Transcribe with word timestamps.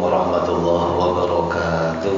warahmatullahi 0.00 0.96
wabarakatuh 0.96 2.16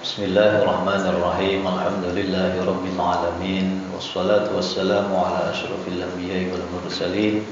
Bismillahirrahmanirrahim 0.00 1.66
Alhamdulillahi 1.66 2.62
rabbil 2.62 2.98
alamin 3.02 3.82
Wassalatu 3.90 4.54
wassalamu 4.54 5.18
ala 5.18 5.50
ashrafil 5.50 5.98
anbiya'i 5.98 6.46
wal 6.54 6.62
mursalin 6.70 7.42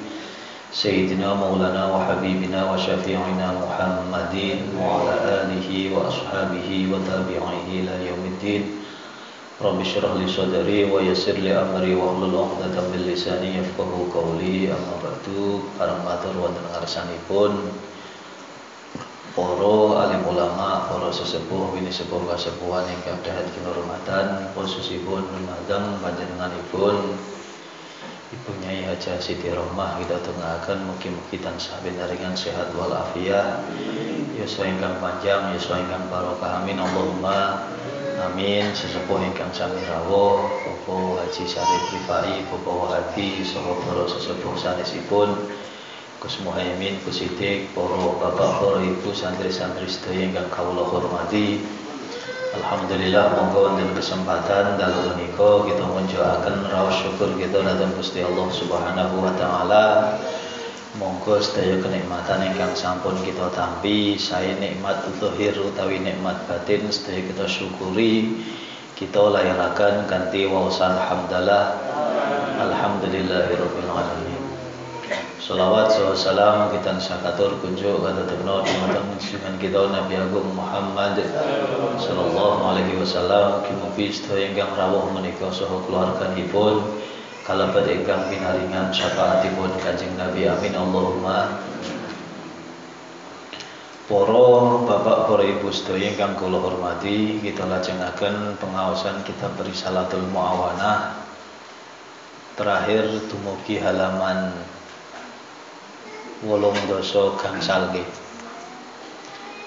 Sayyidina 0.71 1.35
maulana 1.35 1.91
wa 1.91 2.07
habibina 2.07 2.71
wa 2.71 2.79
syafi'ina 2.79 3.59
Muhammadin 3.59 4.71
Wa 4.79 5.03
ala 5.03 5.51
alihi 5.51 5.91
wa 5.91 6.07
ashabihi 6.07 6.87
wa 6.95 7.03
tabi'ihi 7.03 7.83
ila 7.83 7.95
yaumiddin 8.07 8.87
Rabbi 9.59 9.83
syrah 9.83 10.15
li 10.15 10.31
sadari 10.31 10.87
wa 10.87 11.03
yassir 11.03 11.35
li 11.35 11.51
amri 11.51 11.91
wa 11.99 12.15
hlul 12.15 12.31
'uqdatam 12.31 12.95
min 12.95 13.11
lisani 13.11 13.59
yafqahu 13.59 14.07
qawli. 14.15 14.71
Amma 14.71 15.03
ba'du. 15.03 15.67
Para 15.75 15.99
matur 16.07 16.31
wonten 16.39 16.63
ngarsanipun. 16.71 17.67
Para 19.35 19.75
alim 20.07 20.23
ulama, 20.31 20.87
para 20.87 21.11
sesepuh 21.11 21.75
wini 21.75 21.91
sepuh 21.91 22.23
kasepuhan 22.31 22.87
ingkang 22.87 23.19
dahat 23.27 23.51
kinurmatan 23.51 24.47
khususipun 24.55 25.27
dumateng 25.27 25.99
panjenenganipun 26.07 27.19
Ibu 28.29 28.51
Nyai 28.61 28.85
Haja 28.85 29.17
Siti 29.19 29.49
Rohmah 29.49 29.99
kita 30.05 30.21
tengahkan 30.21 30.85
mugi-mugi 30.85 31.41
tansah 31.41 31.81
binaringan 31.81 32.37
sehat 32.37 32.77
walafiat. 32.77 33.65
Yuswa 34.37 34.69
ingkang 34.69 35.01
panjang 35.01 35.57
yuswa 35.57 35.81
ingkang 35.81 36.07
barokah. 36.13 36.61
Amin. 36.61 36.77
Allahumma 36.77 37.67
Amin. 38.19 38.67
Sesepuh 38.75 39.23
ingkang 39.23 39.55
sami 39.55 39.79
rawuh 39.87 40.43
Bapak 40.67 41.23
Haji 41.23 41.45
Syarif 41.47 41.85
Rifai 41.95 42.43
Bapak 42.51 42.91
Hadi 42.91 43.47
saha 43.47 43.79
para 43.87 44.11
sesepuh 44.11 44.59
sanesipun. 44.59 45.31
Gus 46.19 46.35
Muhaimin 46.43 46.99
Gus 47.07 47.23
Sidik 47.23 47.71
para 47.79 47.95
bapak 47.95 48.59
para 48.59 48.83
ibu 48.83 49.15
santri-santri 49.15 49.87
sedaya 49.87 50.27
ingkang 50.27 50.51
kawula 50.51 50.83
hormati. 50.83 51.63
Alhamdulillah 52.59 53.39
monggo 53.39 53.71
wonten 53.71 53.95
kesempatan 53.95 54.83
dalu 54.83 55.15
menika 55.15 55.63
kita 55.71 55.85
munjukaken 55.87 56.67
raos 56.75 56.99
syukur 56.99 57.39
kita 57.39 57.63
dhateng 57.63 57.95
Gusti 57.95 58.27
Allah 58.27 58.51
Subhanahu 58.51 59.15
wa 59.23 59.31
taala 59.39 59.85
Monggo 60.97 61.37
sedaya 61.37 61.77
kenikmatan 61.85 62.49
ingkang 62.49 62.73
sampun 62.73 63.13
kita 63.21 63.53
tampi, 63.53 64.17
saya 64.17 64.57
nikmat 64.57 65.05
zahir 65.21 65.53
utawi 65.61 66.01
nikmat 66.01 66.49
batin 66.49 66.89
sedaya 66.89 67.29
kita 67.29 67.45
syukuri. 67.45 68.41
Kita 68.97 69.21
layarakan 69.29 70.09
kanthi 70.09 70.49
waosan 70.49 70.97
hamdalah. 70.97 71.77
Alhamdulillahirabbil 72.57 73.85
alamin. 73.85 74.43
Salawat 75.37 75.93
salam 76.17 76.73
kita 76.73 76.97
sakatur 77.01 77.61
kunjuk 77.61 78.05
kata 78.05 78.25
tebno 78.25 78.65
dumateng 78.65 79.13
junjungan 79.17 79.57
kita 79.57 79.81
Nabi 79.93 80.21
Agung 80.21 80.53
Muhammad 80.53 81.21
sallallahu 81.97 82.65
alaihi 82.65 83.01
wasallam 83.01 83.65
kimugi 83.65 84.13
sedaya 84.13 84.53
ingkang 84.53 84.77
rawuh 84.77 85.09
menika 85.13 85.49
saha 85.49 85.81
keluarganipun 85.89 86.85
kalabat 87.49 87.89
ingkang 87.89 88.29
pinaringan 88.29 88.93
syafaatipun 88.93 89.73
Kanjeng 89.81 90.13
Nabi 90.21 90.45
amin 90.45 90.77
Allahumma. 90.77 91.57
Poro 94.05 94.85
bapak 94.85 95.33
para 95.33 95.45
ibu 95.49 95.73
sedaya 95.73 96.13
ingkang 96.13 96.37
kula 96.37 96.61
hormati 96.61 97.41
kita 97.41 97.65
lajengaken 97.65 98.61
pengawasan 98.61 99.25
kitab 99.25 99.57
Risalatul 99.65 100.29
Muawanah. 100.29 101.25
Terakhir 102.61 103.17
dumugi 103.33 103.81
halaman 103.81 104.53
wolong 106.45 106.77
doso 106.85 107.33
gangsal 107.41 107.97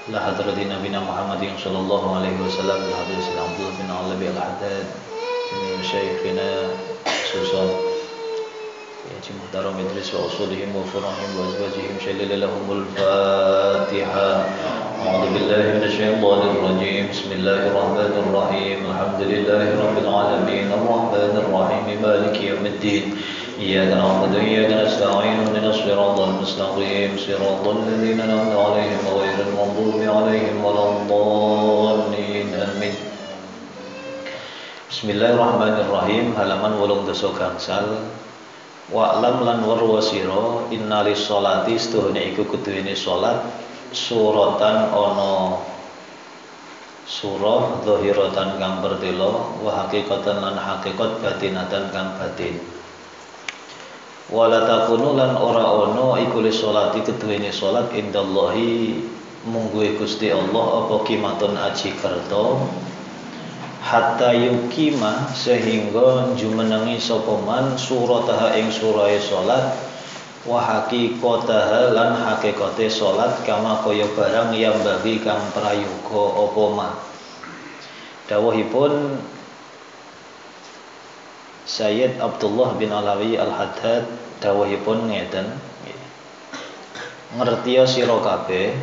La 0.10 0.22
hadratin 0.22 0.70
Nabi 0.70 0.94
Muhammad 0.94 1.42
sallallahu 1.58 2.08
alaihi 2.14 2.38
wasallam 2.38 2.78
la 2.78 2.94
hadratin 2.94 3.38
Abdullah 3.42 3.74
bin 3.74 3.90
Alabi 3.90 4.26
al-Haddad 4.34 5.11
min 5.52 5.84
syekhina 5.84 6.52
خصوصا 7.32 7.64
يأتي 9.12 9.32
محترم 9.40 9.74
إدريس 9.86 10.10
وأصولهم 10.16 10.70
وفرعهم 10.76 11.30
وأزواجهم. 11.38 11.96
شلل 12.06 12.32
لهم 12.42 12.66
الفاتحة. 12.72 14.30
أعوذ 15.08 15.26
بالله 15.34 15.64
من 15.76 15.84
الشيطان 15.84 16.42
الرجيم. 16.52 17.04
بسم 17.12 17.30
الله 17.32 17.62
الرحمن 17.68 18.14
الرحيم. 18.24 18.78
الحمد 18.92 19.22
لله 19.32 19.64
رب 19.84 19.98
العالمين. 20.06 20.68
الرحمن 20.80 21.34
الرحيم. 21.44 21.86
مالك 22.02 22.36
يوم 22.42 22.66
الدين. 22.66 23.04
إياك 23.60 23.92
نعبد 23.94 24.36
وإياك 24.36 24.72
نستعين. 24.86 25.40
من 25.56 25.66
الصراط 25.74 26.20
المستقيم. 26.20 27.12
صراط 27.28 27.66
الذين 27.78 28.20
أنعمت 28.22 28.56
عليهم 28.56 29.04
غير 29.20 29.38
المغضوب 29.48 30.00
عليهم 30.18 30.66
ولا 30.66 30.84
الضالين. 30.90 32.41
Bismillahirrahmanirrahim. 35.02 36.38
Halaman 36.38 36.78
wolung 36.78 37.10
doso 37.10 37.34
gangsal. 37.34 38.06
Wa'lam 38.94 39.42
lan 39.42 39.66
warwa 39.66 39.98
siro 39.98 40.70
innali 40.70 41.18
sholati 41.18 41.74
setuhnya 41.74 42.22
iku 42.22 42.46
kuduini 42.46 42.94
sholat 42.94 43.42
suratan 43.90 44.94
ono 44.94 45.58
surah 47.10 47.82
zahiratan 47.82 48.62
kang 48.62 48.86
bertilo 48.86 49.58
wa 49.66 49.74
hakikatan 49.74 50.38
lan 50.38 50.54
hakikat 50.54 51.18
batinatan 51.18 51.90
kang 51.90 52.22
batin. 52.22 52.62
Wala 54.30 54.70
takunu 54.70 55.18
lan 55.18 55.34
ora 55.34 55.66
ono 55.82 56.14
iku 56.22 56.46
li 56.46 56.54
sholati 56.54 57.02
kuduini 57.02 57.50
sholat 57.50 57.90
indallahi 57.98 59.02
mungguwe 59.50 59.98
Gusti 59.98 60.30
Allah 60.30 60.86
apa 60.86 61.02
kimatun 61.10 61.58
aji 61.58 61.90
kerto 61.98 62.70
hatta 63.82 64.30
yukima 64.38 65.34
sehingga 65.34 66.38
jumenengi 66.38 67.02
sapa 67.02 67.42
man 67.42 67.74
surataha 67.74 68.54
ing 68.54 68.70
surahe 68.70 69.18
salat 69.18 69.74
wa 70.46 70.62
haqiqataha 70.62 71.90
lan 71.98 72.14
hakikate 72.14 72.86
salat 72.94 73.42
kama 73.42 73.82
kaya 73.82 74.06
barang 74.14 74.54
yang 74.54 74.78
bagi 74.86 75.18
kang 75.26 75.42
prayoga 75.58 76.24
apa 76.46 76.64
ma 76.78 76.90
dawuhipun 78.30 79.18
Sayyid 81.62 82.18
Abdullah 82.18 82.74
bin 82.78 82.90
Alawi 82.90 83.38
Al-Haddad 83.38 84.06
dawuhipun 84.42 85.10
ngeten 85.10 85.46
ngertiya 87.34 87.90
sira 87.90 88.18
kabeh 88.22 88.78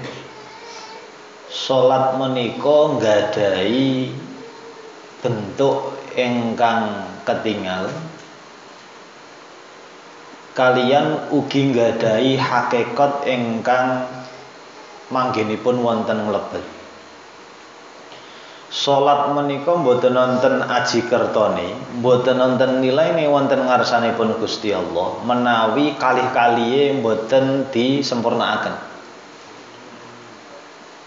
salat 1.50 2.16
menika 2.18 2.96
nggadahi 2.98 4.27
bentuk 5.18 5.98
ingkang 6.14 7.10
ketinggal 7.26 7.90
kalian 10.54 11.30
ugi 11.30 11.70
nggadahi 11.70 12.38
hakikat 12.38 13.26
ingkang 13.26 14.06
manggenipun 15.10 15.82
wonten 15.82 16.26
mlebet 16.26 16.78
Salat 18.68 19.32
menika 19.32 19.72
mboten 19.80 20.12
wonten 20.12 20.60
aji 20.60 21.08
kertone, 21.08 21.72
mboten 22.04 22.36
wonten 22.36 22.84
nilaine 22.84 23.24
wonten 23.24 23.64
ngarsanipun 23.64 24.36
Gusti 24.36 24.76
Allah 24.76 25.24
menawi 25.24 25.96
kalih-kalihe 25.96 27.00
mboten 27.00 27.72
disempurnakaken. 27.72 28.76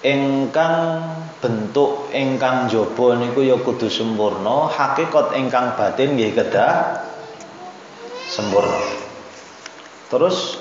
Ingkang 0.01 1.05
bentuk 1.37 2.09
ingkang 2.09 2.65
jaba 2.73 3.21
niku 3.21 3.45
ya 3.45 3.61
kudu 3.61 3.85
sempurna, 3.85 4.65
hakikat 4.65 5.37
ingkang 5.37 5.77
batin 5.77 6.17
nggih 6.17 6.33
kedah 6.33 7.05
sempurna. 8.25 8.81
Terus 10.09 10.57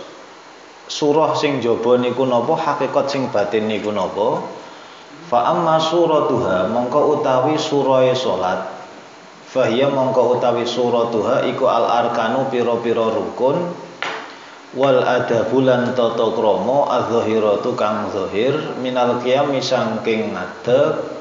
surah 0.93 1.33
sing 1.41 1.65
jaba 1.65 1.97
niku 1.97 2.29
napa, 2.29 2.53
hakikat 2.53 3.09
sing 3.09 3.33
batin 3.33 3.65
niku 3.65 3.89
napa? 3.97 4.45
Fa 5.31 5.47
amma 5.57 5.79
suratuha 5.79 6.69
mongko 6.69 7.23
utawi 7.23 7.55
surahe 7.55 8.19
salat 8.19 8.67
Fahya 9.51 9.91
mongko 9.91 10.39
utawi 10.39 10.63
suratuha 10.63 11.47
iku 11.51 11.67
al 11.67 11.87
arkanu 11.87 12.47
pira-pira 12.51 13.11
rukun 13.11 13.59
wal 14.75 15.03
adabulan 15.03 15.95
tata 15.99 16.27
krama 16.35 16.79
az-zahiratu 17.01 17.75
kang 17.75 18.11
zahir 18.15 18.55
minal 18.79 19.19
qiyami 19.23 19.59
saking 19.59 20.35
ngadeg. 20.35 21.19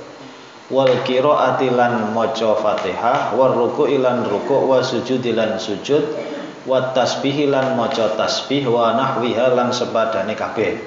Wal 0.70 1.02
qiraati 1.02 1.74
lan 1.74 2.14
maca 2.14 2.54
Fatihah 2.62 3.34
war 3.34 3.58
ruku 3.58 3.90
ilan 3.90 4.22
ruku 4.22 4.70
wa 4.70 4.86
sujud 4.86 5.26
lan 5.34 5.58
sujud 5.58 6.06
wa 6.70 6.94
tasbih 6.94 7.50
lan 7.50 7.74
maca 7.74 8.14
tasbih 8.14 8.70
wa 8.70 8.94
nahwiha 8.94 9.50
lan 9.58 9.74
sepadane 9.74 10.38
kabeh 10.38 10.78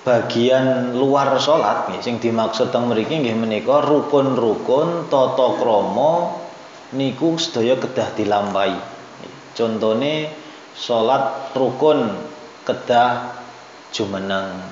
bagian 0.00 0.96
luar 0.96 1.36
salat 1.36 1.92
nggih 1.92 2.00
sing 2.00 2.16
dimaksud 2.16 2.72
teng 2.72 2.88
mriki 2.88 3.20
nggih 3.20 3.36
menika 3.36 3.84
rukun-rukun 3.84 5.12
tata 5.12 5.48
krama 5.60 6.40
niku 6.96 7.36
sedaya 7.36 7.76
kedah 7.76 8.08
dilampahi. 8.16 8.76
Contone 9.52 10.32
salat 10.72 11.52
rukun 11.52 12.16
kedah 12.64 13.36
jumeneng. 13.92 14.64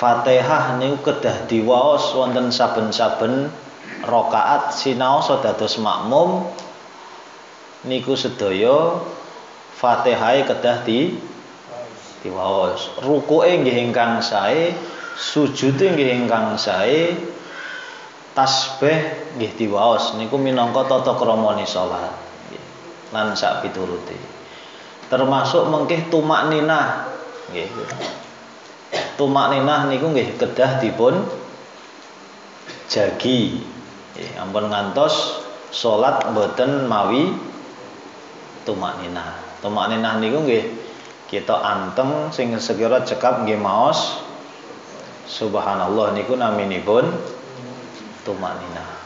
Fatihah 0.00 0.80
niku 0.80 1.12
kedah 1.12 1.44
diwaos 1.44 2.16
wonten 2.16 2.48
saben-saben 2.48 3.52
rakaat 4.00 4.72
sinaos 4.72 5.28
dados 5.44 5.76
makmum 5.76 6.48
niku 7.84 8.16
sedaya 8.16 8.96
Fatihah 9.76 10.40
kedah 10.44 10.84
di 10.88 11.16
diwaos 12.20 13.00
rukuke 13.00 13.48
nggih 13.64 13.90
ingkang 13.90 14.20
sae 14.20 14.76
sujude 15.20 15.92
nggih 15.92 16.24
ingkang 16.24 16.56
sae 16.56 17.16
tasbih 18.34 18.98
nggih 19.36 19.52
diwaos. 19.58 20.16
Niku 20.16 20.38
minangka 20.38 20.86
tata 20.86 21.18
kramane 21.18 21.66
salat 21.66 22.14
lan 23.10 23.34
sak 23.34 23.66
piturute. 23.66 24.16
Termasuk 25.10 25.66
mengkih 25.66 26.08
tumak 26.08 26.48
ninah. 26.48 27.10
Nggih. 27.50 27.68
Tumak 29.18 29.52
ninah 29.52 29.90
niku 29.90 30.08
nggih 30.14 30.38
kedah 30.38 30.80
dipun 30.80 31.26
jagi. 32.86 33.60
Nggih 34.14 34.30
ampun 34.38 34.70
ngantos 34.70 35.44
salat 35.74 36.30
mboten 36.30 36.86
mawi 36.86 37.34
tumak 38.64 39.02
ninah. 39.02 39.36
Tumak 39.60 39.90
ninah 39.90 40.22
niku 40.22 40.46
nggih 40.46 40.64
kita 41.30 41.54
anteng 41.54 42.34
sing 42.34 42.50
segera 42.58 43.06
cekap 43.06 43.46
nggih 43.46 43.56
maos. 43.62 44.18
Subhanallah 45.30 46.10
niku 46.18 46.34
naminipun 46.34 47.06
tumanina. 48.26 49.00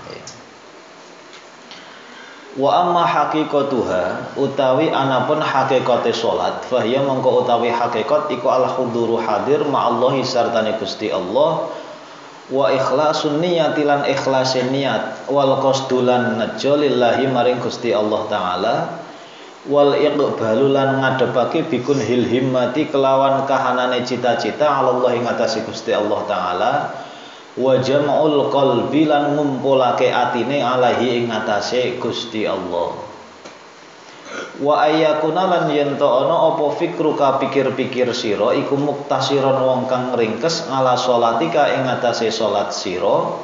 Wa 2.55 2.87
amma 2.87 3.03
haqiqatuha 3.03 4.39
utawi 4.39 4.87
anapun 4.87 5.43
hakikate 5.43 6.15
salat 6.15 6.63
fahiya 6.71 7.03
mongko 7.03 7.43
utawi 7.43 7.67
hakikat 7.67 8.31
iku 8.31 8.47
al 8.47 8.71
huduru 8.71 9.19
hadir 9.19 9.67
ma'allahi 9.67 10.23
sartane 10.23 10.79
Gusti 10.79 11.11
Allah. 11.11 11.67
Wa 12.49 12.71
ikhlasun 12.71 13.43
niyati 13.43 13.83
lan 13.83 14.07
ikhlasin 14.07 14.71
niat 14.71 15.27
wal 15.27 15.59
qasdulan 15.61 16.39
najo 16.39 16.79
lillahi 16.79 17.27
maring 17.27 17.59
Gusti 17.59 17.91
Allah 17.91 18.23
taala 18.31 18.75
wal 19.65 19.97
iqbalu 19.97 20.77
lan 20.77 21.01
ngadepake 21.01 21.65
bikun 21.73 21.97
hil 21.97 22.29
himmati 22.29 22.93
kelawan 22.93 23.49
kahanane 23.49 24.05
cita-cita 24.05 24.69
Allah 24.69 25.11
ing 25.17 25.25
atase 25.25 25.65
Gusti 25.65 25.97
Allah 25.97 26.21
taala. 26.29 26.73
Wa 27.55 27.79
jam'ul 27.79 28.51
qalbi 28.51 29.07
lan 29.07 29.39
ngumpulake 29.39 30.11
atine 30.11 30.61
alaihi 30.61 31.25
ing 31.25 31.33
atase 31.33 31.97
Gusti 31.97 32.45
Allah. 32.45 32.99
Wa 34.59 34.87
ayyakuna 34.91 35.47
lan 35.47 35.65
yen 35.71 35.95
to 35.95 36.07
ana 36.07 36.55
apa 36.55 36.75
fikru 36.75 37.15
ka 37.15 37.39
pikir-pikir 37.39 38.11
sira 38.11 38.55
iku 38.59 38.75
muktasiron 38.75 39.63
wong 39.63 39.87
kang 39.87 40.15
ringkes 40.15 40.67
ala 40.67 40.99
salatika 40.99 41.71
ing 41.71 41.87
atase 41.87 42.35
salat 42.35 42.75
sira 42.75 43.35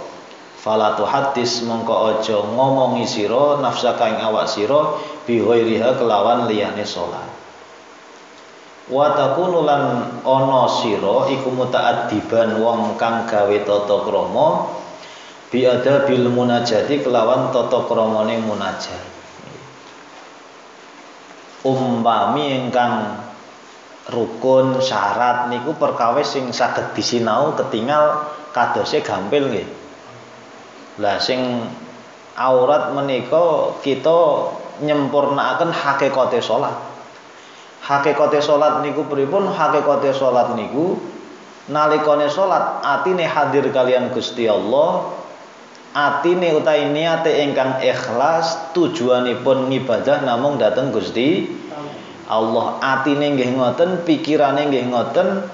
fala 0.61 0.93
hadis 0.93 1.65
mongko 1.65 2.21
aja 2.21 2.37
ngomongi 2.37 3.09
sira 3.09 3.57
nafsaka 3.65 4.13
ing 4.13 4.21
awak 4.21 4.45
sira 4.45 5.01
bi 5.25 5.41
kelawan 5.41 6.45
liyane 6.45 6.85
salat 6.85 7.41
wa 8.93 9.17
takunu 9.17 9.65
lan 9.65 10.05
ana 10.21 10.63
sira 10.69 11.33
iku 11.33 11.49
mutaaddiban 11.49 12.61
wong 12.61 13.01
kang 13.01 13.25
gawe 13.25 13.57
tata 13.65 13.97
krama 14.05 14.49
bi 15.49 15.65
adabil 15.65 16.29
munajati 16.29 17.01
kelawan 17.03 17.51
tata 17.51 17.83
kramane 17.91 18.39
munajat. 18.39 19.03
Umpami 21.61 22.57
ingkang 22.57 23.21
rukun 24.09 24.81
syarat 24.81 25.53
niku 25.53 25.77
perkawis 25.77 26.33
sing 26.33 26.49
saged 26.57 26.97
disinau 26.97 27.53
ketinggal 27.53 28.33
kadose 28.55 29.05
gampil 29.05 29.53
nggih 29.53 29.80
lah 31.01 31.17
sing 31.17 31.65
aurat 32.37 32.93
menika 32.93 33.75
kita 33.81 34.53
nyempurnakaken 34.85 35.73
hakikate 35.73 36.41
salat. 36.45 36.77
Hakikate 37.81 38.41
salat 38.45 38.85
niku 38.85 39.09
pripun? 39.09 39.49
Hakikate 39.49 40.13
salat 40.13 40.53
niku 40.57 41.01
nalikane 41.73 42.29
salat 42.29 42.85
atine 42.85 43.25
hadir 43.25 43.65
kalian 43.73 44.13
Gusti 44.13 44.45
Allah. 44.45 45.17
Atine 45.91 46.55
utawi 46.55 46.87
niate 46.95 47.43
ingkang 47.43 47.83
ikhlas 47.83 48.71
tujuanipun 48.77 49.75
ngibadah 49.75 50.23
namung 50.23 50.55
dateng 50.55 50.95
Gusti 50.95 51.51
Allah. 52.31 52.79
Atine 52.79 53.35
nggih 53.35 53.59
ngoten, 53.59 54.07
pikirane 54.07 54.71
nggih 54.71 54.87
ngoten, 54.87 55.51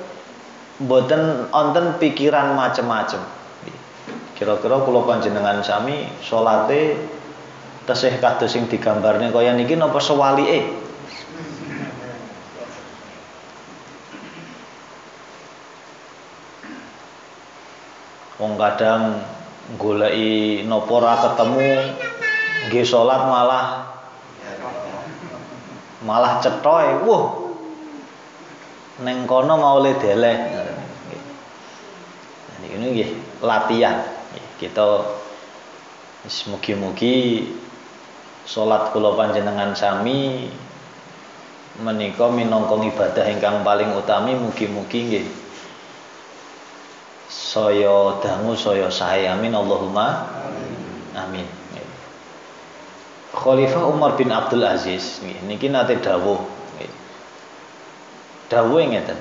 mboten 0.84 1.48
wonten 1.48 1.96
pikiran 1.96 2.52
macem-macem. 2.52 3.36
Kira-kira 4.36 4.84
kula 4.84 5.08
panjenengan 5.08 5.64
sami 5.64 6.12
salate 6.20 7.00
tesih 7.88 8.20
kados 8.20 8.52
sing 8.52 8.68
digambarne 8.68 9.32
kaya 9.32 9.56
niki 9.56 9.80
napa 9.80 9.96
sewalike? 9.96 10.76
Wong 18.36 18.60
kadang 18.60 19.24
goleki 19.80 20.68
napa 20.68 20.90
ora 20.92 21.16
ketemu 21.16 21.68
nggih 22.68 22.84
salat 22.84 23.24
malah 23.24 23.66
malah 26.04 26.44
cethoe. 26.44 27.08
Wah. 27.08 27.24
Neng 29.00 29.24
kono 29.24 29.56
mau 29.56 29.80
le 29.80 29.96
deleh. 29.96 30.36
Niki 32.60 32.76
nggih 32.76 33.10
latihan 33.40 34.15
kita 34.56 35.04
mugi-mugi 36.48 37.50
salat 38.46 38.90
kula 38.90 39.14
panjenengan 39.14 39.74
sami 39.76 40.48
menika 41.82 42.32
minangka 42.32 42.80
ibadah 42.80 43.26
ingkang 43.28 43.60
paling 43.60 43.92
utami 43.92 44.32
mugi-mugi 44.32 45.00
nggih 45.12 45.26
saya 47.26 48.22
dangu 48.22 48.54
saya 48.54 48.86
sae 48.86 49.26
amin. 49.26 49.50
Allahumma 49.50 50.30
amin. 51.14 51.46
Khalifah 53.36 53.84
Umar 53.92 54.16
bin 54.16 54.32
Abdul 54.32 54.64
Aziz 54.64 55.20
niki 55.44 55.68
nate 55.68 56.00
dawuh 56.00 56.40
dawuh 58.48 58.80
ngeten 58.80 59.18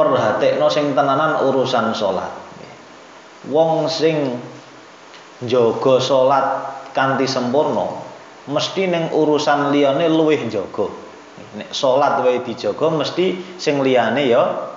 perhatekno 0.00 0.72
sing 0.72 0.96
tenanan 0.96 1.44
urusan 1.44 1.92
salat. 1.92 2.32
Wong 3.52 3.84
sing 3.92 4.40
njaga 5.44 6.00
salat 6.00 6.46
kanthi 6.96 7.28
sempurna 7.28 8.00
mesti 8.48 8.88
ning 8.88 9.12
urusan 9.12 9.68
liyane 9.68 10.08
luwih 10.08 10.40
njaga. 10.48 10.88
Nek 11.60 11.68
salat 11.76 12.24
wae 12.24 12.40
dijaga 12.40 12.88
mesti 12.88 13.60
sing 13.60 13.84
liyane 13.84 14.24
ya 14.24 14.72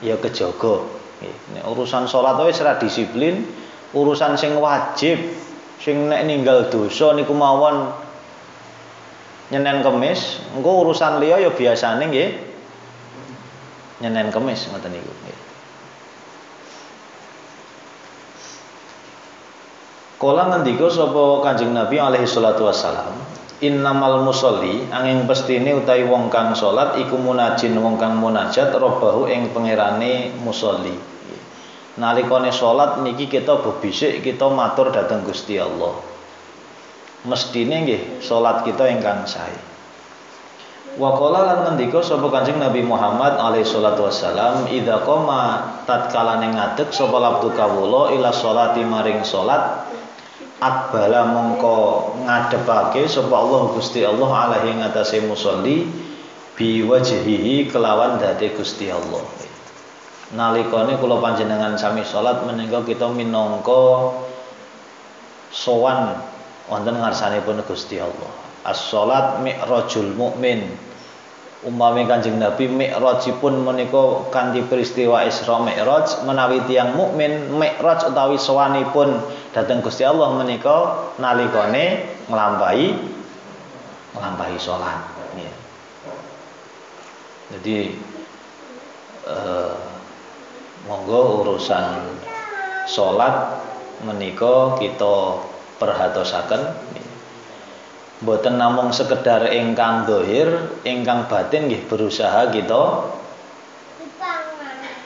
ya 0.00 0.16
kejaga. 0.16 0.80
Nek 1.52 1.64
urusan 1.68 2.08
salat 2.08 2.40
wae 2.40 2.52
ora 2.56 2.80
disiplin, 2.80 3.44
urusan 3.92 4.40
sing 4.40 4.56
wajib 4.56 5.20
sing 5.76 6.08
nek 6.08 6.24
ninggal 6.24 6.72
dosa 6.72 7.12
niku 7.12 7.36
mawon 7.36 7.92
nyenen 9.48 9.80
kemis, 9.80 10.44
engko 10.52 10.84
urusan 10.84 11.24
liya 11.24 11.40
ya 11.40 11.50
biasane 11.52 12.04
nggih 12.08 12.47
nyenen 13.98 14.30
kemis 14.30 14.70
ngoten 14.70 14.94
niku 14.94 15.10
nggih. 15.10 15.38
Kala 20.18 20.50
ngendika 20.50 20.90
sapa 20.90 21.46
Kanjeng 21.46 21.70
Nabi 21.70 22.02
alaihi 22.02 22.26
salatu 22.26 22.66
wassalam, 22.66 23.14
innamal 23.62 24.26
musolli 24.26 24.82
angin 24.90 25.22
pestine 25.30 25.70
utawi 25.78 26.02
wong 26.10 26.26
kang 26.26 26.58
salat 26.58 26.98
iku 26.98 27.14
munajin 27.14 27.78
wong 27.78 28.02
kang 28.02 28.18
munajat 28.18 28.74
robahu 28.74 29.30
ing 29.30 29.54
pangerane 29.54 30.34
musolli. 30.42 30.90
Nalikane 31.98 32.50
salat 32.50 32.98
niki 33.02 33.30
kita 33.30 33.62
bebisik 33.62 34.22
kita 34.22 34.50
matur 34.50 34.90
dhateng 34.90 35.22
Gusti 35.22 35.54
Allah. 35.58 35.98
Mestine 37.22 37.86
nggih 37.86 38.02
salat 38.18 38.66
kita 38.66 38.90
ingkang 38.90 39.22
sae. 39.22 39.77
Wa 40.96 41.12
qala 41.14 41.44
lan 41.44 41.58
ngendika 41.68 42.00
sapa 42.00 42.24
Kanjeng 42.32 42.56
Nabi 42.56 42.80
Muhammad 42.80 43.36
alaihi 43.36 43.68
salatu 43.68 44.08
wassalam 44.08 44.64
idza 44.72 45.04
qoma 45.04 45.76
tatkala 45.84 46.40
ning 46.40 46.56
ngadeg 46.56 46.88
sapa 46.88 47.20
labdu 47.20 47.52
kawula 47.52 48.16
ila 48.16 48.32
sholati 48.32 48.80
maring 48.88 49.20
salat 49.20 49.84
akbala 50.58 51.28
mongko 51.28 52.16
ngadepake 52.24 53.04
sapa 53.04 53.30
Allah 53.30 53.60
Gusti 53.76 54.00
Allah 54.02 54.30
alaihi 54.48 54.80
ngatasé 54.80 55.22
musolli 55.28 55.84
biwajhihi 56.56 57.68
kelawan 57.68 58.16
dadi 58.18 58.50
Gusti 58.56 58.88
Allah. 58.88 59.22
Nalikane 60.28 60.96
kula 60.96 61.20
panjenengan 61.20 61.76
sami 61.76 62.02
salat 62.02 62.42
menika 62.48 62.80
kita 62.84 63.06
minangka 63.12 64.16
sowan 65.52 66.16
wonten 66.68 66.96
ngarsanipun 67.00 67.60
Gusti 67.64 67.96
Allah 68.02 68.47
as-salat 68.68 69.40
mi'rajul 69.40 70.12
mukmin 70.12 70.68
umpami 71.66 72.06
Kanjeng 72.06 72.38
Nabi 72.38 72.70
mi'rajipun 72.70 73.66
menika 73.66 74.30
kanthi 74.30 74.62
peristiwa 74.62 75.26
Isra 75.26 75.58
Mi'raj 75.58 76.22
menawi 76.22 76.62
tiyang 76.70 76.94
mukmin 76.94 77.50
Mi'raj 77.50 78.06
utawi 78.06 78.38
sowanipun 78.38 79.18
dhateng 79.50 79.82
Gusti 79.82 80.06
Allah 80.06 80.38
menika 80.38 81.10
nalikane 81.18 82.06
nglampahi 82.30 82.94
nglampahi 84.14 84.56
salat. 84.60 85.02
Ya. 85.34 85.52
Jadi 87.58 87.78
eh, 89.26 89.74
monggo 90.86 91.42
urusan 91.42 91.86
salat 92.86 93.66
menika 94.06 94.78
kita 94.78 95.42
perhatosaken 95.82 96.62
Mboten 98.18 98.58
namung 98.58 98.90
sekedar 98.90 99.46
ingkang 99.54 100.02
dohir, 100.02 100.50
ingkang 100.82 101.30
batin 101.30 101.70
nggih 101.70 101.86
berusaha 101.86 102.50
kita 102.50 103.14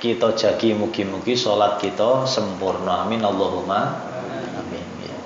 kita 0.01 0.35
jagi 0.35 0.73
mugi-mugi 0.73 1.37
salat 1.37 1.77
kita 1.77 2.25
sempurna. 2.25 3.05
Amin 3.05 3.21
Allahumma 3.21 4.01
amin. 4.57 4.87
Ya. 5.05 5.19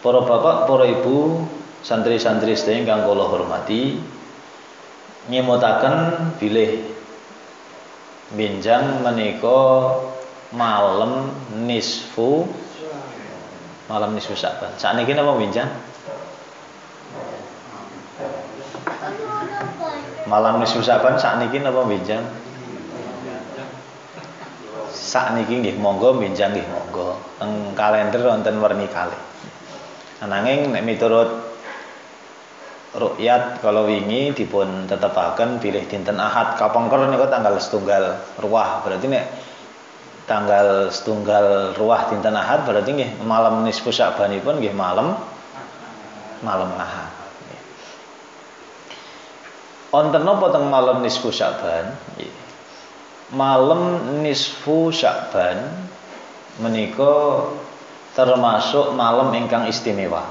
Para 0.00 0.22
bapak, 0.22 0.70
para 0.70 0.86
ibu, 0.86 1.44
santri-santri 1.82 2.54
sedaya 2.54 2.78
ingkang 2.78 3.02
kula 3.02 3.26
hormati, 3.26 3.98
nyemutaken 5.28 6.38
bilih 6.38 6.80
binjang 8.38 9.02
menika 9.02 9.98
malam 10.54 11.34
nisfu 11.66 12.46
malam 13.90 14.14
nisfu 14.14 14.38
Saban. 14.38 14.78
Sakniki 14.78 15.12
napa 15.18 15.34
binjang? 15.34 15.89
Malam 20.28 20.60
nisfu 20.60 20.84
Saban 20.84 21.16
sakniki 21.16 21.62
napa 21.64 21.86
benjang? 21.88 22.20
Sakniki 24.92 25.64
nggih 25.64 25.76
monggo 25.80 26.18
benjang 26.20 26.52
nggih 26.52 26.68
monggo. 26.68 27.16
Teng 27.40 27.72
kalender 27.72 28.20
wonten 28.20 28.60
werni 28.60 28.84
kalih. 28.92 29.16
Ananging 30.20 30.76
nek 30.76 30.84
miturut 30.84 31.30
rukyat 32.90 33.62
kalau 33.62 33.86
wingi 33.86 34.34
dipun 34.34 34.90
tetepaken 34.90 35.62
bilih 35.62 35.86
dinten 35.86 36.18
Ahad 36.18 36.58
kapengker 36.58 37.06
niku 37.08 37.24
tanggal 37.30 37.56
setunggal 37.56 38.20
ruah. 38.42 38.84
Berarti 38.84 39.06
nek 39.08 39.24
tanggal 40.30 40.90
setunggal 40.94 41.74
ruah 41.74 42.06
dinten 42.06 42.36
Ahad 42.38 42.62
berarti 42.62 42.90
nggih 42.94 43.10
malam 43.26 43.66
nisfu 43.66 43.90
Sa'banipun 43.90 44.62
nggih 44.62 44.74
malam 44.74 45.18
malam 46.44 46.70
Ahad. 46.78 47.09
Onten 49.90 50.22
napa 50.22 50.54
teng 50.54 50.70
malam 50.70 51.02
nisfu 51.02 51.34
Sya'ban? 51.34 51.90
Malam 53.34 53.82
nisfu 54.22 54.94
Sya'ban 54.94 55.66
menika 56.62 57.46
termasuk 58.14 58.94
malam 58.94 59.34
ingkang 59.34 59.66
istimewa. 59.66 60.30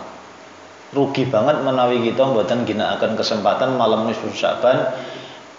Rugi 0.96 1.28
banget 1.28 1.60
menawi 1.60 2.08
kita 2.08 2.24
mboten 2.24 2.64
ginakaken 2.64 3.20
kesempatan 3.20 3.76
malam 3.76 4.08
nisfu 4.08 4.32
Sya'ban 4.32 4.96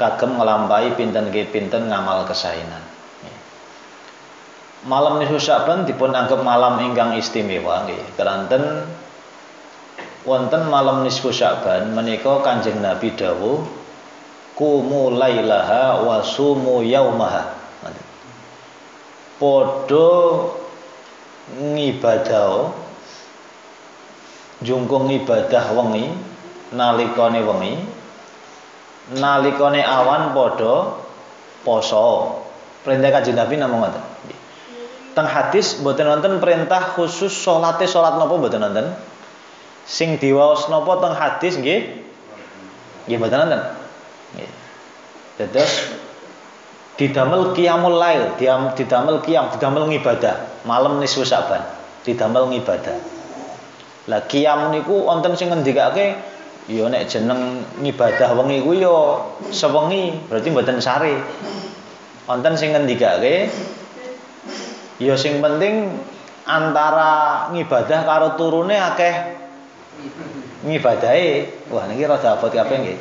kagem 0.00 0.40
nglampahi 0.40 0.96
pinten 0.96 1.28
nggih 1.28 1.52
pinten 1.52 1.92
ngamal 1.92 2.24
kesainan. 2.24 2.80
Malam 4.88 5.20
nisfu 5.20 5.36
Sya'ban 5.36 5.84
dipun 5.84 6.16
anggap 6.16 6.40
malam 6.40 6.80
ingkang 6.80 7.20
istimewa 7.20 7.84
nggih. 7.84 8.00
Keranten 8.16 8.88
wonten 10.24 10.72
malam 10.72 11.04
nisfu 11.04 11.28
Sya'ban 11.28 11.92
menika 11.92 12.40
Kanjeng 12.40 12.80
Nabi 12.80 13.12
dawuh 13.12 13.79
kumu 14.60 15.16
lailaha 15.16 16.04
wa 16.04 16.20
sumu 16.20 16.84
yaumaha. 16.84 17.56
Padha 19.40 20.12
ngibadah 21.56 22.76
jungkung 24.60 25.08
ibadah 25.08 25.64
wengi 25.72 26.12
nalikane 26.76 27.40
wengi 27.40 27.72
nalikane 29.16 29.80
awan 29.80 30.36
padha 30.36 31.00
poso. 31.64 32.44
Perintah 32.84 33.12
kanjeng 33.16 33.40
Nabi 33.40 33.56
namung 33.56 33.80
ngoten. 33.80 34.04
Teng 35.16 35.26
hadis 35.26 35.80
mboten 35.80 36.04
wonten 36.04 36.36
perintah 36.40 36.96
khusus 36.96 37.32
salate 37.32 37.88
salat 37.88 38.20
napa 38.20 38.36
mboten 38.36 38.60
wonten? 38.60 38.92
Sing 39.88 40.20
diwaos 40.20 40.68
napa 40.68 41.00
teng 41.00 41.16
hadis 41.16 41.56
nggih? 41.56 41.80
Nggih 43.08 43.16
mboten 43.16 43.40
wonten 43.40 43.79
Dados 45.40 45.72
didamel 47.00 47.56
qiyamul 47.56 47.96
lail, 47.96 48.36
didamel 48.76 49.24
qiyam, 49.24 49.48
didamel 49.56 49.88
ngibadah, 49.88 50.60
malam 50.68 51.00
nisfu 51.00 51.24
Sa'ban, 51.24 51.64
didamel 52.04 52.52
ngibadah. 52.52 53.00
Lah 54.04 54.20
qiyam 54.28 54.68
niku 54.68 55.08
wonten 55.08 55.32
sing 55.32 55.48
ngendikake 55.48 56.20
ya 56.68 56.84
nek 56.92 57.08
jeneng 57.08 57.64
ngibadah 57.80 58.36
wengi 58.36 58.60
kuwi 58.60 58.84
ya 58.84 59.26
sewengi, 59.48 60.28
berarti 60.28 60.48
mboten 60.52 60.78
sare. 60.84 61.24
Wonten 62.28 62.54
sing 62.60 62.76
ngendikake 62.76 63.48
ya 65.00 65.14
sing 65.16 65.40
penting 65.40 65.88
antara 66.44 67.48
ngibadah 67.50 68.00
karo 68.04 68.28
turune 68.36 68.76
akeh 68.76 69.14
ngibadahe. 70.68 71.48
Wah 71.72 71.88
niki 71.88 72.04
rada 72.04 72.36
abot 72.36 72.52
kabeh 72.52 72.76
nggih. 72.76 72.98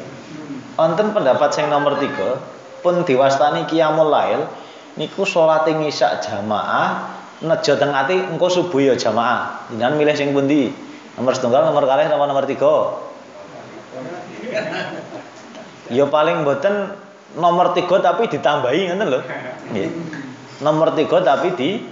Wonten 0.80 1.12
pendapat 1.12 1.52
sing 1.52 1.68
nomor 1.68 2.00
tiga 2.00 2.40
pun 2.80 3.04
diwastani 3.04 3.68
qiyamul 3.68 4.08
lail 4.08 4.48
niku 4.96 5.28
salat 5.28 5.68
isya 5.68 6.24
jamaah 6.24 7.20
nejo 7.44 7.76
teng 7.76 7.92
ati 7.92 8.16
engko 8.16 8.48
subuh 8.48 8.80
ya 8.80 8.96
jamaah. 8.96 9.68
Jenengan 9.72 10.00
milih 10.00 10.16
sing 10.16 10.32
pundi? 10.32 10.72
Nomor 11.20 11.36
setunggal, 11.36 11.68
nomor 11.68 11.84
kalih, 11.84 12.08
nomor 12.08 12.32
nomor 12.32 12.48
tiga. 12.48 12.96
Ya 15.92 16.08
paling 16.08 16.48
boten 16.48 16.96
nomor 17.36 17.76
tiga 17.76 18.00
tapi 18.00 18.32
ditambahi 18.32 18.92
ngoten 18.92 19.08
lho. 19.08 19.20
Nggih. 19.76 19.90
Nomor 20.64 20.96
tiga 20.96 21.20
tapi 21.24 21.60
di 21.60 21.84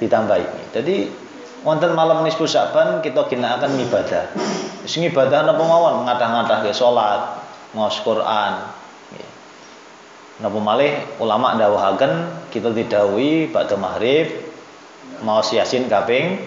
ditambahi. 0.00 0.72
Jadi 0.72 1.12
wonten 1.60 1.92
malam 1.92 2.24
nisfu 2.24 2.48
Sa'ban 2.48 3.04
kita 3.04 3.28
ginakaken 3.28 3.76
ibadah. 3.84 4.24
Wis 4.80 4.96
ibadah 4.96 5.44
napa 5.44 5.62
mawon 5.62 6.08
ngadah-ngadahke 6.08 6.72
salat, 6.72 7.41
maos 7.72 7.96
Quran. 8.04 8.52
Napa 10.40 10.58
malih 10.58 10.96
ulama 11.20 11.54
dawuhaken 11.54 12.48
kita 12.50 12.72
didhawuhi 12.72 13.52
badhe 13.52 13.76
maghrib 13.78 14.26
maos 15.22 15.52
Yasin 15.52 15.86
kaping 15.86 16.40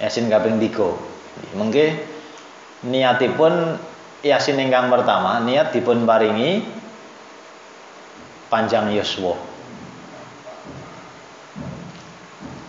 Yasin 0.00 0.26
kaping 0.32 0.56
3. 0.58 1.58
Mengke 1.58 1.98
niatipun 2.86 3.78
Yasin 4.22 4.58
ingkang 4.58 4.90
pertama 4.90 5.42
niat 5.42 5.74
dipun 5.74 6.06
paringi 6.06 6.62
panjang 8.48 8.90
yuswa. 8.94 9.34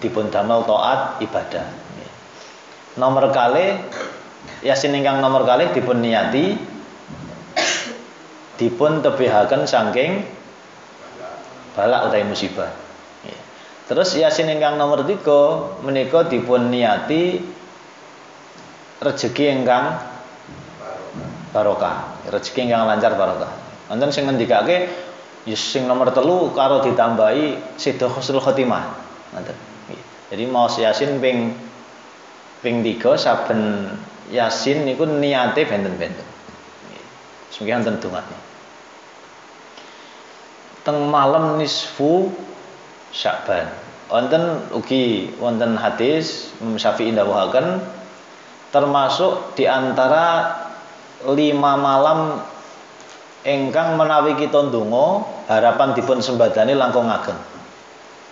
Dipun 0.04 0.28
damel 0.28 0.68
taat 0.68 1.24
ibadah. 1.24 1.66
Nomor 3.00 3.32
kali 3.32 3.80
Yasin 4.62 4.92
ingkang 4.92 5.24
nomor 5.24 5.48
kali 5.48 5.72
dipun 5.72 6.04
niati 6.04 6.73
dipun 8.58 9.02
tebihaken 9.02 9.66
saking 9.66 10.26
balak 11.74 12.10
utawi 12.10 12.26
musibah. 12.26 12.70
Ya. 13.26 13.38
Terus 13.90 14.14
Yasin 14.14 14.50
ingkang 14.50 14.78
nomor 14.78 15.04
tiga 15.04 15.74
menika 15.82 16.30
dipun 16.30 16.70
niati 16.70 17.42
rezeki 19.02 19.46
ingkang 19.62 20.00
barokah, 21.50 22.24
rezeki 22.30 22.70
ingkang 22.70 22.86
lancar 22.86 23.18
barokah. 23.18 23.52
Wonten 23.90 24.10
sing 24.14 24.30
ngendikake 24.30 24.90
ya 25.44 25.58
sing 25.58 25.90
nomor 25.90 26.14
telu 26.14 26.54
karo 26.56 26.82
ditambahi 26.86 27.78
sedo 27.78 28.08
husnul 28.10 28.40
khotimah. 28.40 28.84
Ngoten. 29.34 29.58
Jadi 30.34 30.44
mau 30.50 30.66
Yasin 30.66 31.22
ping 31.22 31.54
ping 32.66 32.82
3 32.82 33.02
saben 33.20 33.92
Yasin 34.34 34.88
niku 34.88 35.06
niate 35.06 35.62
benten-benten. 35.68 36.26
Semoga 37.54 37.78
wonten 37.78 38.02
dongane. 38.02 38.38
Teng 40.82 40.98
malam 41.14 41.62
nisfu 41.62 42.34
Sya'ban. 43.14 43.70
wonten 44.14 44.74
ugi 44.74 45.34
wonten 45.42 45.74
hadis 45.74 46.54
Imam 46.62 46.78
Syafi'i 46.78 47.14
dawuhaken 47.14 47.82
termasuk 48.74 49.58
di 49.58 49.70
antara 49.70 50.54
lima 51.30 51.78
malam 51.78 52.42
ingkang 53.46 53.98
menawi 53.98 54.38
kita 54.38 54.70
ndonga 54.70 55.26
harapan 55.50 55.94
dipun 55.94 56.22
sembadani 56.26 56.74
langkung 56.74 57.10
ageng. 57.10 57.38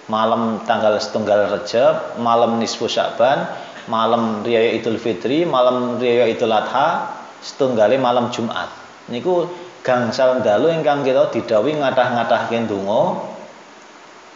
Malam 0.10 0.66
tanggal 0.68 0.98
setunggal 1.00 1.56
Rejab, 1.56 2.20
malam 2.20 2.60
nisfu 2.60 2.90
Sya'ban, 2.90 3.48
malam 3.88 4.44
Riyaya 4.44 4.76
Idul 4.76 5.00
Fitri, 5.00 5.48
malam 5.48 6.02
Riyaya 6.02 6.28
Idul 6.28 6.52
Adha, 6.52 7.16
setunggale 7.40 7.96
malam 7.96 8.28
Jumat. 8.34 8.81
Niku 9.12 9.52
gangsal 9.84 10.40
dalu 10.40 10.72
ingkang 10.72 11.04
kita 11.04 11.28
didhawuhi 11.36 11.76
ngathah-ngathahke 11.84 12.64
ndonga 12.64 13.28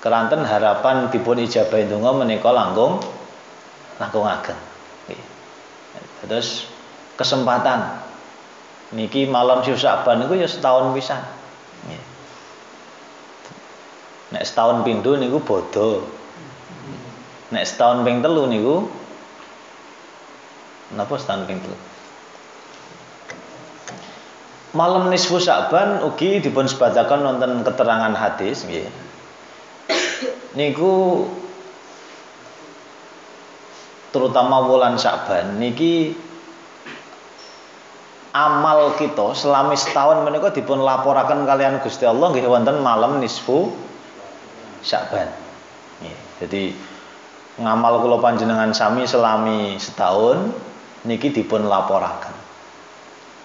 keranten 0.04 0.44
harapan 0.44 1.10
dipun 1.10 1.40
ijabahi 1.42 1.88
donga 1.88 2.12
menika 2.14 2.52
langkung 2.52 3.00
langkung 3.98 4.28
ageng. 4.28 4.60
Terus 6.26 6.68
kesempatan 7.16 8.04
niki 8.92 9.26
malam 9.26 9.64
Syusaban 9.64 10.22
niku 10.22 10.36
ya 10.36 10.50
setahun 10.50 10.92
pisan. 10.92 11.24
Nek 14.36 14.44
setahun 14.44 14.84
pindho 14.84 15.16
niku 15.16 15.40
bodo. 15.40 16.04
Nek 17.54 17.64
setahun 17.64 18.04
ping 18.04 18.20
telu 18.26 18.50
niku 18.50 18.76
napa 20.98 21.16
setahun 21.16 21.48
ping 21.48 21.62
telu? 21.64 21.78
Malam 24.76 25.08
nisfu 25.08 25.40
Sa'ban 25.40 26.04
ugi 26.04 26.44
dipun 26.44 26.68
sebataken 26.68 27.24
wonten 27.24 27.64
keterangan 27.64 28.12
hadis 28.12 28.68
nggih 28.68 28.92
niku 30.60 31.24
terutama 34.12 34.68
bulan 34.68 35.00
Sa'ban 35.00 35.56
niki 35.64 36.12
amal 38.36 39.00
kita 39.00 39.32
selama 39.32 39.80
setahun 39.80 40.28
menika 40.28 40.52
dipun 40.52 40.84
laporaken 40.84 41.48
kalian 41.48 41.80
Gusti 41.80 42.04
Allah 42.04 42.36
nggih 42.36 42.44
wonten 42.44 42.84
malam 42.84 43.24
nisfu 43.24 43.72
Sa'ban. 44.84 45.32
Jadi 46.36 46.76
ngamal 47.64 48.04
kula 48.04 48.20
panjenengan 48.20 48.76
sami 48.76 49.08
selami 49.08 49.80
setahun 49.80 50.52
niki 51.08 51.32
dipun 51.32 51.64
laporaken. 51.64 52.35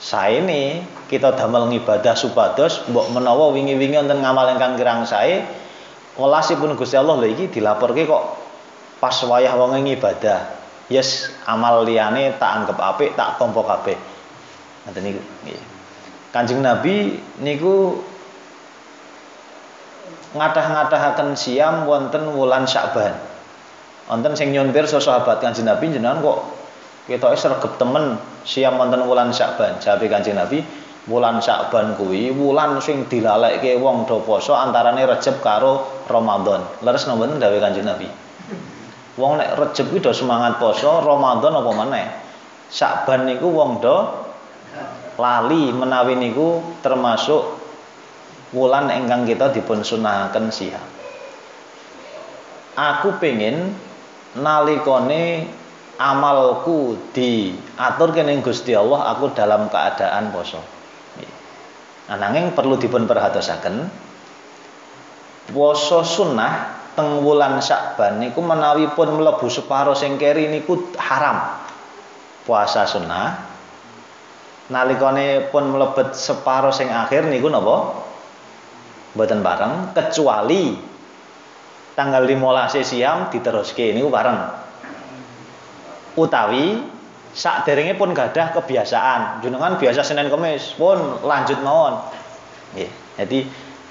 Saya 0.00 0.40
ini 0.40 0.80
kita 1.12 1.36
damel 1.36 1.68
ngibadah 1.68 2.16
supados 2.16 2.88
mbok 2.88 3.12
menawa 3.12 3.52
wingi-wingi 3.52 4.00
wonten 4.00 4.24
ngamal 4.24 4.48
ingkang 4.56 4.80
kirang 4.80 5.04
sae 5.04 5.44
welasipun 6.16 6.72
Gusti 6.72 6.96
Allah 6.96 7.20
lho 7.20 7.28
iki 7.28 7.52
dilaporke 7.52 8.08
kok 8.08 8.24
pas 8.96 9.16
wayah 9.24 9.52
wong 9.60 9.76
ibadah. 9.84 10.60
Yes, 10.90 11.30
amal 11.46 11.86
liyane 11.86 12.34
tak 12.40 12.50
anggap 12.64 12.78
apik, 12.80 13.14
tak 13.14 13.38
tampa 13.38 13.62
kabeh. 13.62 13.94
Ngoten 14.88 15.02
niku. 15.06 15.22
Kanjeng 16.34 16.60
Nabi 16.64 17.20
niku 17.38 18.02
ngadah-ngadahaken 20.34 21.38
siam 21.38 21.86
wonten 21.86 22.34
wulan 22.34 22.66
Sya'ban. 22.66 23.14
Wonten 24.10 24.34
sing 24.34 24.50
nyontir 24.50 24.90
sahabat 24.90 25.38
Kanjeng 25.38 25.70
Nabi 25.70 25.94
jenengan 25.94 26.18
kok 26.18 26.59
ketoke 27.10 27.34
sregep 27.34 27.74
temen 27.74 28.14
siam 28.46 28.78
wonten 28.78 29.02
wulan 29.02 29.34
Sya'ban. 29.34 29.82
Jawabe 29.82 30.06
Kanjeng 30.06 30.38
Nabi, 30.38 30.62
wulan 31.10 31.42
Sya'ban 31.42 31.98
kuwi 31.98 32.30
wulan 32.30 32.78
sing 32.78 33.10
dilalekke 33.10 33.74
wong 33.82 34.06
do 34.06 34.22
poso 34.22 34.54
antarane 34.54 35.02
Rejab 35.02 35.42
karo 35.42 36.06
Ramadan. 36.06 36.62
Leres 36.86 37.10
nomor 37.10 37.34
dawuh 37.34 37.58
Kanjeng 37.58 37.90
Nabi. 37.90 38.06
Wong 39.18 39.42
nek 39.42 39.58
Rejab 39.58 39.90
kuwi 39.90 39.98
do 39.98 40.14
semangat 40.14 40.62
poso, 40.62 41.02
Ramadan 41.02 41.58
apa 41.58 41.70
meneh? 41.74 42.06
Sya'ban 42.70 43.26
niku 43.26 43.50
wong 43.50 43.82
do 43.82 43.96
lali 45.18 45.74
menawi 45.74 46.14
niku 46.14 46.62
termasuk 46.80 47.58
wulan 48.54 48.86
ingkang 48.94 49.26
kita 49.26 49.50
dipun 49.50 49.82
sunahaken 49.82 50.46
siang. 50.54 50.86
Aku 52.78 53.18
pengen 53.18 53.74
nalikane 54.38 55.50
amalku 56.00 56.96
diatur 57.12 58.16
kening 58.16 58.40
Gusti 58.40 58.72
Allah 58.72 59.12
aku 59.12 59.36
dalam 59.36 59.68
keadaan 59.68 60.32
poso. 60.32 60.64
Nah, 62.08 62.16
nanging 62.18 62.56
perlu 62.56 62.74
dipun 62.74 63.06
perhatosaken 63.06 63.86
puasa 65.52 66.02
sunnah 66.02 66.52
teng 66.98 67.22
wulan 67.22 67.62
Sya'ban 67.62 68.18
niku 68.18 68.42
menawi 68.42 68.90
pun 68.96 69.14
mlebu 69.14 69.46
separo 69.46 69.92
sing 69.94 70.16
keri 70.16 70.48
niku 70.48 70.90
haram. 70.98 71.60
Puasa 72.42 72.88
sunnah 72.88 73.46
nalikane 74.72 75.52
pun 75.52 75.70
mlebet 75.70 76.16
separo 76.16 76.72
sing 76.74 76.88
akhir 76.90 77.28
niku 77.28 77.46
napa? 77.46 78.08
Mboten 79.14 79.42
bareng 79.42 79.74
kecuali 79.94 80.74
tanggal 81.94 82.26
15 82.26 82.82
siam 82.82 83.30
diteruske 83.30 83.94
niku 83.94 84.10
bareng. 84.10 84.69
Utawi 86.20 86.84
sakderenge 87.32 87.96
pun 87.96 88.12
gadah 88.12 88.52
kebiasaan. 88.52 89.40
Jenengan 89.40 89.80
biasa 89.80 90.04
Senin 90.04 90.28
Kamis 90.28 90.76
pun 90.76 91.24
lanjut 91.24 91.56
mawon. 91.64 92.04
Nggih. 92.76 92.90
Jadi 93.16 93.38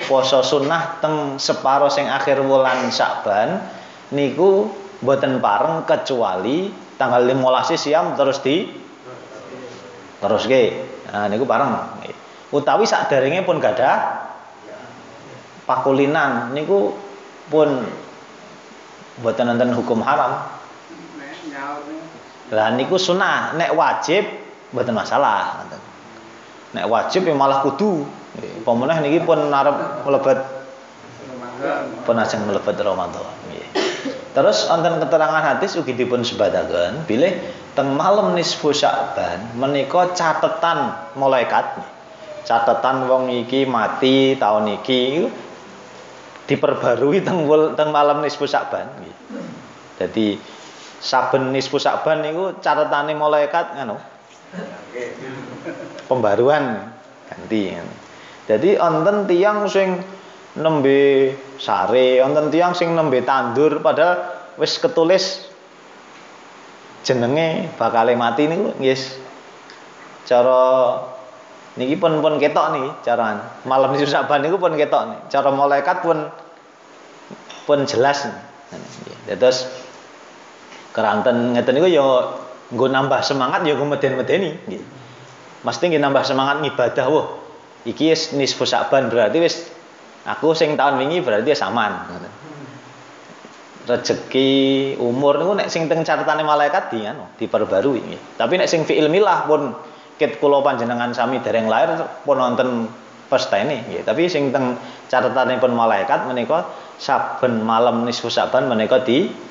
poso 0.08 0.46
sunnah 0.46 1.02
teng 1.04 1.42
separo 1.42 1.92
sing 1.92 2.08
akhir 2.08 2.40
wulan 2.46 2.88
Sa'ban 2.88 3.60
niku 4.16 4.72
boten 5.04 5.44
pareng 5.44 5.84
kecuali 5.84 6.72
tanggal 6.96 7.28
15 7.28 7.76
siam 7.76 8.16
terus 8.16 8.40
di 8.40 8.68
terus 10.20 10.44
ke 10.48 10.64
nah 11.12 11.28
niku 11.28 11.44
pareng 11.44 11.72
utawi 12.56 12.88
sakderenge 12.88 13.44
pun 13.44 13.60
gadah 13.60 14.28
pakulinan 15.68 16.56
niku 16.56 16.96
pun 17.52 17.84
boten 19.20 19.46
nonton 19.52 19.76
hukum 19.76 20.00
haram 20.00 20.48
lah 22.50 22.74
niku 22.74 22.98
sunah, 22.98 23.54
nek 23.54 23.78
wajib 23.78 24.26
mboten 24.74 24.94
masalah. 24.98 25.66
Nek 26.74 26.86
wajib 26.86 27.26
ya 27.26 27.34
malah 27.34 27.62
kudu. 27.66 28.06
Apa 28.40 28.72
meneh 28.78 28.98
niki 29.02 29.26
pun 29.26 29.50
arep 29.50 30.06
mlebet 30.06 30.40
pun 32.06 32.16
ajeng 32.18 32.46
mlebet 32.46 32.78
Ramadan. 32.82 33.26
Terus 34.30 34.70
wonten 34.70 35.02
keterangan 35.02 35.42
hadis 35.42 35.74
ugi 35.76 35.98
dipun 35.98 36.22
sebataken 36.22 37.10
bilih 37.10 37.34
teng 37.74 37.98
malam 37.98 38.38
nisfu 38.38 38.70
Sya'ban 38.70 39.58
menika 39.58 40.14
catetan 40.14 40.94
malaikat. 41.18 41.82
Catetan 42.46 43.10
wong 43.10 43.34
iki 43.34 43.66
mati 43.66 44.38
tahun 44.38 44.80
iki 44.80 45.28
diperbarui 46.46 47.26
teng 47.26 47.50
teng 47.74 47.90
malam 47.90 48.22
nisfu 48.22 48.46
Sya'ban. 48.46 48.86
Jadi 49.98 50.38
saben 51.00 51.56
nisfu 51.56 51.80
saban 51.80 52.22
niku 52.22 52.60
catetane 52.60 53.16
malaikat 53.16 53.80
ngono. 53.80 53.98
Pembaruan 56.06 56.92
ganti. 57.32 57.76
Jadi 58.50 58.70
wonten 58.76 59.30
tiang 59.30 59.70
sing 59.70 60.02
nembe 60.60 61.34
sare, 61.62 62.20
wonten 62.20 62.52
tiang 62.52 62.76
sing 62.76 62.92
nembe 62.92 63.24
tandur 63.24 63.80
padahal 63.80 64.42
wis 64.60 64.76
ketulis 64.82 65.48
jenenge 67.06 67.72
bakal 67.80 68.12
mati 68.20 68.50
niku 68.50 68.76
yes. 68.84 69.16
Cara 70.28 70.94
niki 71.80 71.96
pun 71.96 72.22
pun 72.22 72.38
ketok 72.38 72.68
nih 72.76 72.86
cara 73.02 73.58
malam 73.66 73.96
nisfu 73.96 74.10
saban 74.10 74.44
niku 74.44 74.60
pun 74.60 74.76
ketok 74.76 75.04
nih. 75.14 75.20
Cara 75.32 75.50
malaikat 75.54 76.04
pun 76.04 76.28
pun 77.64 77.80
jelas. 77.86 78.28
Terus 79.30 79.70
keranten 81.00 81.56
ngeten 81.56 81.80
niku 81.80 81.88
ya 81.88 82.04
nggo 82.76 82.88
nambah 82.92 83.24
semangat 83.24 83.64
ya 83.64 83.80
meden-medeni 83.80 84.52
nggih. 84.68 84.84
Mesti 85.64 85.84
nggih 85.88 86.04
nambah 86.04 86.28
semangat 86.28 86.60
ngibadah. 86.60 87.06
Wah, 87.08 87.28
iki 87.88 88.12
wis 88.12 88.36
nisfu 88.36 88.68
Sa'ban 88.68 89.08
berarti 89.08 89.40
wis 89.40 89.72
aku 90.28 90.52
sing 90.52 90.76
tahun 90.76 91.00
wingi 91.00 91.24
berarti 91.24 91.56
saman 91.56 92.12
ngoten. 92.12 92.34
Rezeki 93.88 94.52
umur 95.00 95.40
niku 95.40 95.56
nek 95.56 95.72
sing 95.72 95.88
teng 95.88 96.04
catetane 96.04 96.44
malaikat 96.44 96.92
di 96.92 97.08
anu 97.08 97.32
diperbarui 97.40 98.00
nggih. 98.04 98.22
Tapi 98.36 98.54
nek 98.60 98.68
sing 98.68 98.84
fi'il 98.84 99.08
milah 99.08 99.48
pun 99.48 99.72
ket 100.20 100.38
kula 100.44 100.60
panjenengan 100.60 101.16
sami 101.16 101.40
dereng 101.40 101.72
lahir 101.72 101.96
pun 102.28 102.38
wonten 102.38 102.92
pestene 103.32 103.88
nggih. 103.88 104.04
Tapi 104.04 104.28
sing 104.28 104.52
teng 104.52 104.78
catatanipun 105.10 105.72
malaikat 105.74 106.28
menika 106.28 106.70
saben 107.00 107.64
malam 107.66 108.06
nisfu 108.06 108.30
Sa'ban 108.30 108.70
menika 108.70 109.02
di 109.02 109.50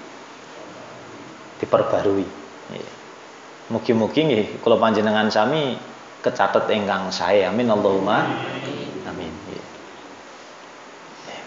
diperbarui. 1.58 2.26
Mugi-mugi 3.68 4.20
nggih 4.24 4.46
kula 4.64 4.80
panjenengan 4.80 5.28
sami 5.28 5.76
kecatet 6.24 6.72
ingkang 6.72 7.12
sae. 7.12 7.44
Amin 7.44 7.68
Allahumma 7.68 8.24
amin. 9.04 9.32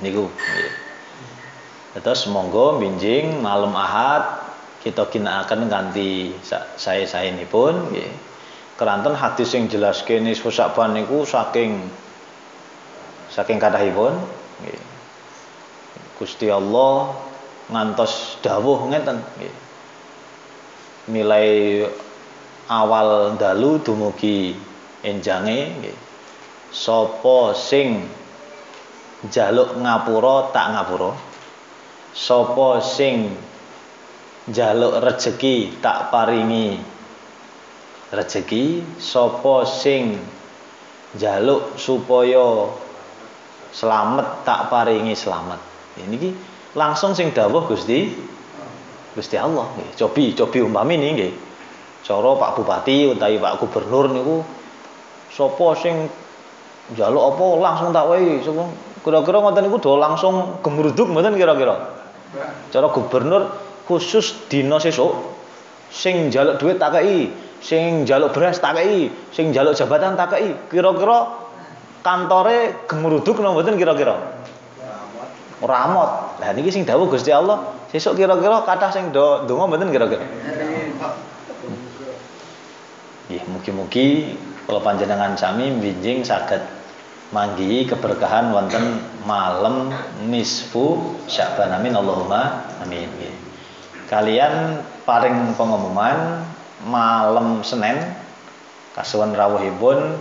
Niku 0.06 0.30
Terus 1.92 2.24
monggo 2.32 2.80
binjing 2.80 3.44
malam 3.44 3.76
Ahad 3.76 4.48
kita 4.80 5.12
ginakaken 5.12 5.68
ganti 5.68 6.34
saya 6.42 7.04
saya 7.06 7.30
ini 7.30 7.44
pun 7.44 7.92
nggih. 7.92 8.12
Keranten 8.80 9.14
hadis 9.14 9.54
yang 9.54 9.70
jelas 9.70 10.02
kene 10.02 10.34
saban 10.34 10.96
niku 10.98 11.28
saking 11.28 11.84
saking 13.34 13.58
kathahipun 13.60 14.14
nggih. 14.64 14.82
Gusti 16.22 16.48
Allah 16.54 17.18
ngantos 17.70 18.40
dawuh 18.46 18.94
ngeten 18.94 19.20
nggih. 19.42 19.71
Nilai 21.12 21.84
awal 22.72 23.36
dalu 23.36 23.84
dumugi 23.84 24.56
enjange 25.04 25.60
nggih. 25.76 25.98
Sapa 26.72 27.52
sing 27.52 28.08
jaluk 29.28 29.76
ngapura 29.76 30.56
tak 30.56 30.72
ngapura. 30.72 31.12
Sapa 32.16 32.80
sing 32.80 33.36
jaluk 34.50 34.98
rejeki 35.06 35.78
tak 35.84 36.10
paringi 36.10 36.82
rejeki 38.10 38.82
sapa 38.98 39.64
sing 39.64 40.18
jaluk 41.16 41.78
supaya 41.78 42.68
selamat 43.72 44.44
tak 44.44 44.68
paringi 44.68 45.16
selamat 45.16 45.62
ini 46.02 46.34
langsung 46.76 47.14
sing 47.14 47.32
dawuh 47.32 47.70
Gusti 47.70 48.12
Gusti 49.16 49.36
Allah 49.36 49.68
nggih 49.76 49.96
cobi 50.00 50.32
cobi 50.36 50.60
umpami 50.64 50.96
nggih 51.00 51.34
cara 52.02 52.30
Pak 52.36 52.52
Bupati 52.58 53.12
utawi 53.12 53.38
Pak 53.38 53.54
Gubernur 53.60 54.06
niku 54.12 54.44
sapa 55.32 55.68
sing 55.80 56.08
jaluk 56.96 57.36
apa 57.36 57.46
langsung 57.60 57.90
tak 57.96 58.08
wae 58.08 58.40
sapa 58.44 58.64
kira-kira 59.04 59.38
ngoten 59.44 59.64
niku 59.68 59.78
do 59.80 59.92
langsung 60.00 60.64
gemruduk 60.64 61.08
mboten 61.12 61.36
kira-kira 61.36 61.76
cara 62.72 62.88
gubernur 62.88 63.52
khusus 63.88 64.48
dina 64.48 64.80
sesuk 64.80 65.12
sing 65.92 66.32
njaluk 66.32 66.56
duit 66.58 66.80
tak 66.80 66.96
kei, 66.96 67.28
sing 67.60 68.08
njaluk 68.08 68.32
beras 68.32 68.64
tak 68.64 68.80
kei, 68.80 69.12
sing 69.36 69.52
njaluk 69.52 69.76
jabatan 69.76 70.16
tak 70.16 70.32
kei. 70.32 70.56
Kira-kira 70.72 71.28
kantore 72.02 72.88
gemruduk 72.88 73.44
napa 73.44 73.60
mboten 73.60 73.76
kira-kira? 73.76 74.16
Ramot. 75.62 76.42
Lah 76.42 76.50
niki 76.58 76.74
sing 76.74 76.84
dawuh 76.84 77.06
Gusti 77.08 77.30
Allah, 77.30 77.78
sesuk 77.94 78.18
kira-kira 78.18 78.66
kathah 78.66 78.90
sing 78.90 79.14
do 79.14 79.46
donga 79.46 79.70
mboten 79.70 79.94
kira-kira? 79.94 80.26
Nggih, 83.30 83.44
mugi-mugi 83.48 84.08
kula 84.68 84.82
panjenengan 84.84 85.38
sami 85.40 85.72
binjing 85.80 86.26
saged 86.26 86.62
manggi 87.32 87.88
keberkahan 87.88 88.52
wonten 88.52 89.00
malam 89.24 89.96
nisfu 90.28 91.16
Sya'ban 91.32 91.72
amin 91.72 91.96
Allahumma 91.96 92.68
amin 92.84 93.08
kalian 94.12 94.84
paring 95.08 95.56
pengumuman 95.56 96.44
malam 96.84 97.64
Senin 97.64 98.04
kasuan 98.92 99.32
rawuhipun 99.32 100.20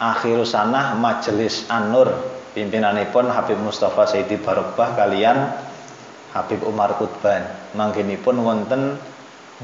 akhir 0.00 0.48
sanah 0.48 0.96
majelis 0.96 1.68
An-Nur 1.68 2.08
pimpinanipun 2.52 3.32
Habib 3.32 3.58
Mustafa 3.60 4.08
Sayyidi 4.08 4.40
Barokbah 4.40 4.96
kalian 4.96 5.52
Habib 6.32 6.64
Umar 6.64 6.96
Kutban. 6.96 7.44
Mangkinipun 7.76 8.40
wonten 8.40 8.96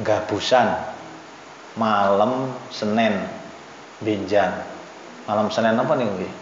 gabusan 0.04 0.68
malam 1.76 2.52
Senin 2.72 3.24
Binjang. 4.00 4.52
Malam 5.28 5.52
Senin 5.52 5.76
apa 5.76 5.92
nih 5.96 6.06
nggih 6.08 6.32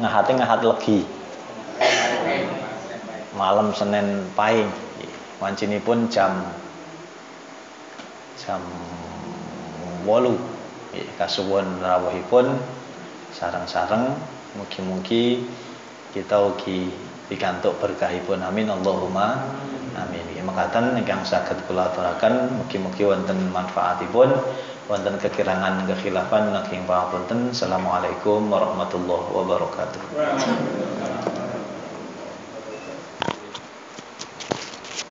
ngahati 0.00 0.32
ngahat 0.36 0.60
legi. 0.64 1.00
Malam 3.36 3.72
Senin 3.76 4.28
Pahing. 4.34 4.68
Pun 5.86 6.10
jam 6.10 6.42
jam 8.42 8.58
wolu. 10.02 10.34
Kasuwun 11.14 11.78
rawuhipun 11.78 12.58
sarang-sarang 13.30 14.18
mugi-mugi 14.56 15.44
kita 16.16 16.40
ugi 16.40 16.88
pikantuk 17.28 17.76
berkahipun. 17.82 18.40
Amin 18.40 18.72
Allahumma 18.72 19.52
amin. 19.98 20.24
Mekaten 20.40 20.96
ingkang 20.96 21.26
saged 21.28 21.60
kula 21.68 21.92
aturaken 21.92 22.56
mugi-mugi 22.56 23.04
wonten 23.04 23.52
manfaatipun 23.52 24.32
wonten 24.88 25.20
kekirangan 25.20 25.84
kekhilafan 25.84 26.48
nanging 26.48 26.88
pangapunten 26.88 27.52
assalamualaikum 27.52 28.48
warahmatullahi 28.48 29.28
wabarakatuh 29.36 30.00